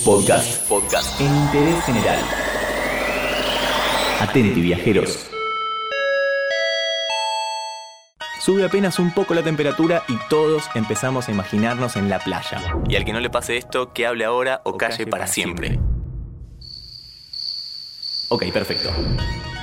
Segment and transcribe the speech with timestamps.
[0.00, 0.68] Podcast.
[0.68, 1.20] Podcast.
[1.20, 2.18] En interés general.
[4.18, 5.30] Atenti, viajeros.
[8.40, 12.60] Sube apenas un poco la temperatura y todos empezamos a imaginarnos en la playa.
[12.88, 15.78] Y al que no le pase esto, que hable ahora o, calle, para, siempre.
[18.28, 18.90] Ok, perfecto.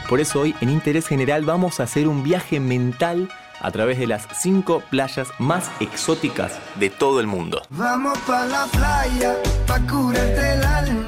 [0.08, 3.30] Por eso hoy en Interés General vamos a hacer un viaje mental
[3.60, 7.62] a través de las cinco playas más exóticas de todo el mundo.
[7.70, 9.36] Vamos pa la playa,
[9.68, 11.08] pa curarte el alma.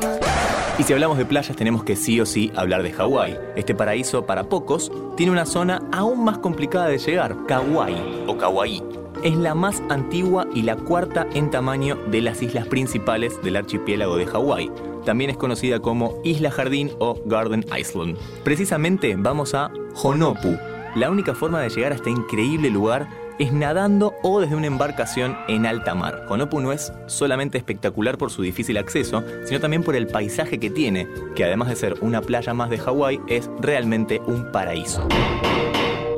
[0.77, 3.37] Y si hablamos de playas tenemos que sí o sí hablar de Hawái.
[3.55, 7.95] Este paraíso para pocos tiene una zona aún más complicada de llegar, Kauai
[8.27, 8.81] o Kauai.
[9.23, 14.15] Es la más antigua y la cuarta en tamaño de las islas principales del archipiélago
[14.15, 14.71] de Hawái.
[15.05, 18.17] También es conocida como Isla Jardín o Garden Island.
[18.43, 19.71] Precisamente vamos a
[20.01, 20.57] Honopu.
[20.95, 23.07] La única forma de llegar a este increíble lugar
[23.39, 26.25] es nadando o desde una embarcación en alta mar.
[26.27, 30.69] Honopu no es solamente espectacular por su difícil acceso, sino también por el paisaje que
[30.69, 35.07] tiene, que además de ser una playa más de Hawái, es realmente un paraíso.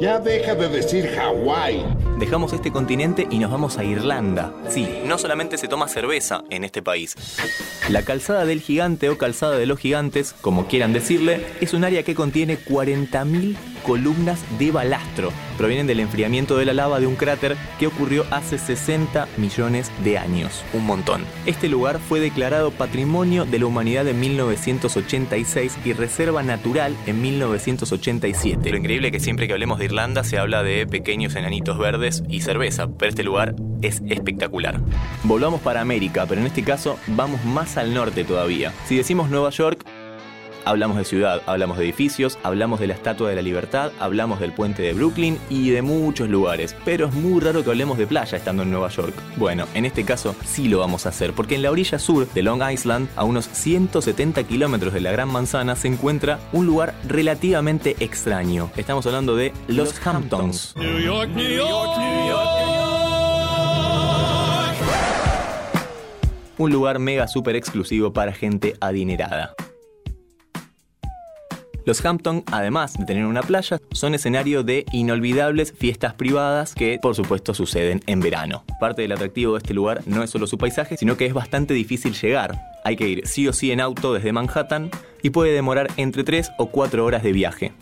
[0.02, 1.86] Ya deja de decir Hawái.
[2.18, 4.54] Dejamos este continente y nos vamos a Irlanda.
[4.70, 7.16] Sí, no solamente se toma cerveza en este país.
[7.90, 12.04] La calzada del gigante o calzada de los gigantes, como quieran decirle, es un área
[12.04, 15.34] que contiene 40.000 columnas de balastro.
[15.58, 20.18] Provienen del enfriamiento de la lava de un cráter que ocurrió hace 60 millones de
[20.18, 20.64] años.
[20.74, 21.26] Un montón.
[21.46, 28.72] Este lugar fue declarado Patrimonio de la Humanidad en 1986 y Reserva Natural en 1987.
[28.72, 32.03] Lo increíble es que siempre que hablemos de Irlanda se habla de pequeños enanitos verdes
[32.28, 34.80] y cerveza, pero este lugar es espectacular.
[35.24, 38.74] Volvamos para América, pero en este caso vamos más al norte todavía.
[38.86, 39.86] Si decimos Nueva York,
[40.66, 44.54] Hablamos de ciudad, hablamos de edificios, hablamos de la Estatua de la Libertad, hablamos del
[44.54, 46.76] puente de Brooklyn y de muchos lugares.
[46.86, 49.14] Pero es muy raro que hablemos de playa estando en Nueva York.
[49.36, 52.44] Bueno, en este caso sí lo vamos a hacer, porque en la orilla sur de
[52.44, 57.98] Long Island, a unos 170 kilómetros de la Gran Manzana, se encuentra un lugar relativamente
[58.00, 58.72] extraño.
[58.78, 60.76] Estamos hablando de Los Hamptons.
[60.78, 62.50] New York, New York, New York,
[66.58, 69.56] Un lugar mega super exclusivo para gente adinerada.
[71.86, 77.14] Los Hampton, además de tener una playa, son escenario de inolvidables fiestas privadas que, por
[77.14, 78.64] supuesto, suceden en verano.
[78.80, 81.74] Parte del atractivo de este lugar no es solo su paisaje, sino que es bastante
[81.74, 82.58] difícil llegar.
[82.86, 86.52] Hay que ir sí o sí en auto desde Manhattan y puede demorar entre 3
[86.58, 87.74] o 4 horas de viaje.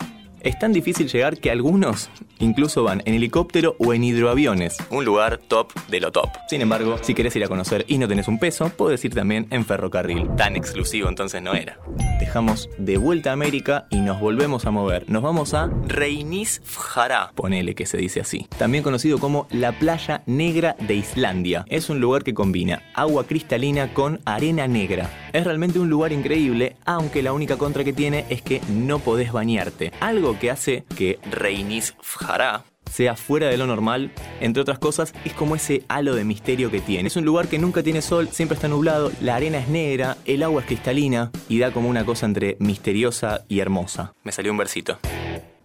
[0.42, 2.10] Es tan difícil llegar que algunos
[2.40, 6.30] incluso van en helicóptero o en hidroaviones, un lugar top de lo top.
[6.48, 9.46] Sin embargo, si querés ir a conocer y no tenés un peso, puedes ir también
[9.50, 10.34] en ferrocarril.
[10.36, 11.78] Tan exclusivo entonces no era.
[12.18, 15.08] Dejamos de vuelta a América y nos volvemos a mover.
[15.08, 18.48] Nos vamos a Reynisfjara, ponele que se dice así.
[18.58, 21.64] También conocido como la playa negra de Islandia.
[21.68, 25.08] Es un lugar que combina agua cristalina con arena negra.
[25.32, 29.32] Es realmente un lugar increíble, aunque la única contra que tiene es que no podés
[29.32, 29.92] bañarte.
[30.00, 35.56] Algo que hace que Reynisfjara sea fuera de lo normal, entre otras cosas, es como
[35.56, 37.08] ese halo de misterio que tiene.
[37.08, 40.42] Es un lugar que nunca tiene sol, siempre está nublado, la arena es negra, el
[40.42, 44.12] agua es cristalina y da como una cosa entre misteriosa y hermosa.
[44.24, 44.98] Me salió un versito.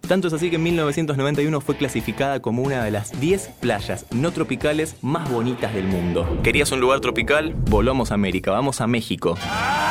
[0.08, 4.32] Tanto es así que en 1991 fue clasificada como una de las 10 playas no
[4.32, 6.40] tropicales más bonitas del mundo.
[6.44, 7.54] ¿Querías un lugar tropical?
[7.70, 9.38] Volvamos a América, vamos a México.
[9.42, 9.87] ¡Ándale,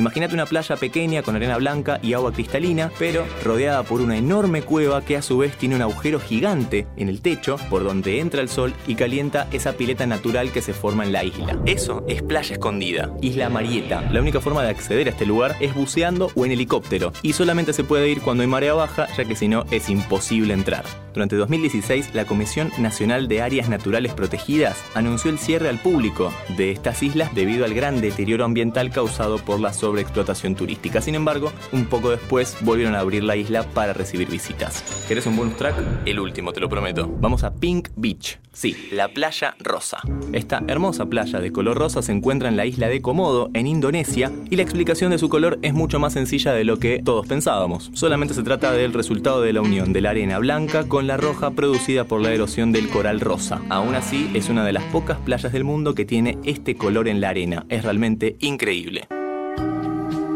[0.00, 4.62] Imagínate una playa pequeña con arena blanca y agua cristalina, pero rodeada por una enorme
[4.62, 8.40] cueva que a su vez tiene un agujero gigante en el techo por donde entra
[8.40, 11.58] el sol y calienta esa pileta natural que se forma en la isla.
[11.66, 14.00] Eso es Playa Escondida, Isla Marieta.
[14.10, 17.74] La única forma de acceder a este lugar es buceando o en helicóptero, y solamente
[17.74, 20.86] se puede ir cuando hay marea baja, ya que si no es imposible entrar.
[21.12, 26.70] Durante 2016, la Comisión Nacional de Áreas Naturales Protegidas anunció el cierre al público de
[26.70, 31.00] estas islas debido al gran deterioro ambiental causado por la sobreexplotación turística.
[31.00, 35.04] Sin embargo, un poco después volvieron a abrir la isla para recibir visitas.
[35.08, 35.74] ¿Querés un bonus track?
[36.06, 37.08] El último, te lo prometo.
[37.20, 38.38] Vamos a Pink Beach.
[38.52, 39.98] Sí, la playa rosa.
[40.32, 44.30] Esta hermosa playa de color rosa se encuentra en la isla de Komodo, en Indonesia,
[44.48, 47.90] y la explicación de su color es mucho más sencilla de lo que todos pensábamos.
[47.94, 51.50] Solamente se trata del resultado de la unión de la arena blanca con la roja
[51.50, 53.60] producida por la erosión del coral rosa.
[53.70, 57.20] Aún así, es una de las pocas playas del mundo que tiene este color en
[57.20, 57.66] la arena.
[57.68, 59.08] Es realmente increíble.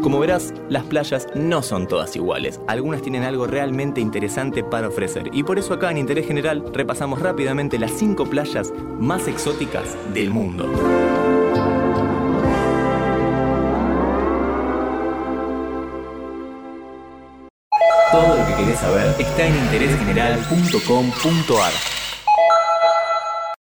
[0.05, 2.61] Como verás, las playas no son todas iguales.
[2.67, 5.31] Algunas tienen algo realmente interesante para ofrecer.
[5.33, 10.29] Y por eso acá en Interés General repasamos rápidamente las 5 playas más exóticas del
[10.29, 10.71] mundo.
[18.11, 22.04] Todo lo que querés saber está en interésgeneral.com.ar.